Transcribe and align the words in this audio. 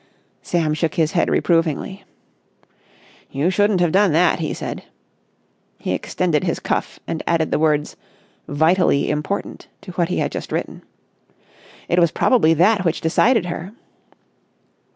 Sam 0.41 0.73
shook 0.73 0.95
his 0.95 1.11
head 1.11 1.29
reprovingly. 1.29 2.03
"You 3.29 3.51
shouldn't 3.51 3.81
have 3.81 3.91
done 3.91 4.13
that," 4.13 4.39
he 4.39 4.51
said. 4.51 4.83
He 5.77 5.91
extended 5.93 6.43
his 6.43 6.59
cuff 6.59 6.99
and 7.05 7.21
added 7.27 7.51
the 7.51 7.59
words 7.59 7.95
"Vitally 8.47 9.11
Important" 9.11 9.67
to 9.81 9.91
what 9.91 10.09
he 10.09 10.17
had 10.17 10.31
just 10.31 10.51
written. 10.51 10.81
"It 11.87 11.99
was 11.99 12.09
probably 12.09 12.55
that 12.55 12.83
which 12.83 13.01
decided 13.01 13.45
her." 13.45 13.73